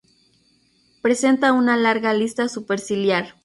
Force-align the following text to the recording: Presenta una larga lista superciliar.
Presenta 1.03 1.53
una 1.53 1.77
larga 1.77 2.11
lista 2.11 2.49
superciliar. 2.49 3.35